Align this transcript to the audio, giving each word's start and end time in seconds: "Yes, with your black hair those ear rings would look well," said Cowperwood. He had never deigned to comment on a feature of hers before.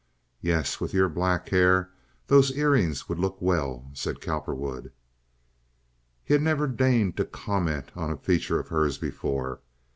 "Yes, 0.41 0.81
with 0.81 0.95
your 0.95 1.09
black 1.09 1.49
hair 1.49 1.91
those 2.25 2.51
ear 2.57 2.71
rings 2.71 3.07
would 3.07 3.19
look 3.19 3.39
well," 3.39 3.91
said 3.93 4.19
Cowperwood. 4.19 4.91
He 6.23 6.33
had 6.33 6.41
never 6.41 6.65
deigned 6.65 7.17
to 7.17 7.23
comment 7.25 7.91
on 7.95 8.09
a 8.09 8.17
feature 8.17 8.59
of 8.59 8.69
hers 8.69 8.97
before. 8.97 9.59